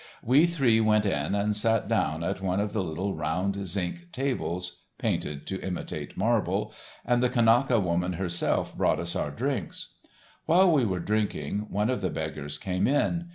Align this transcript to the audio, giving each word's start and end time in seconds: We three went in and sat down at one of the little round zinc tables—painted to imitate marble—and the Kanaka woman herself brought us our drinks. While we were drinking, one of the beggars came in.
We 0.23 0.47
three 0.47 0.81
went 0.81 1.05
in 1.05 1.35
and 1.35 1.55
sat 1.55 1.87
down 1.87 2.23
at 2.23 2.41
one 2.41 2.59
of 2.59 2.73
the 2.73 2.81
little 2.83 3.13
round 3.13 3.63
zinc 3.67 4.11
tables—painted 4.11 5.45
to 5.45 5.61
imitate 5.61 6.17
marble—and 6.17 7.21
the 7.21 7.29
Kanaka 7.29 7.79
woman 7.79 8.13
herself 8.13 8.75
brought 8.75 8.99
us 8.99 9.15
our 9.15 9.29
drinks. 9.29 9.93
While 10.47 10.71
we 10.71 10.85
were 10.85 11.01
drinking, 11.01 11.67
one 11.69 11.91
of 11.91 12.01
the 12.01 12.09
beggars 12.09 12.57
came 12.57 12.87
in. 12.87 13.29